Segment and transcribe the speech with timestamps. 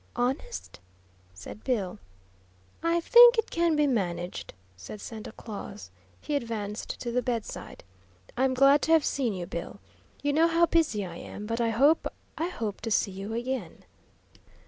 [0.15, 0.79] "Honest?"
[1.35, 1.99] said Bill.
[2.81, 5.91] "I think it can be managed," said Santa Claus.
[6.19, 7.83] He advanced to the bedside.
[8.35, 9.79] "I'm glad to have seen you, Bill.
[10.23, 13.85] You know how busy I am, but I hope I hope to see you again."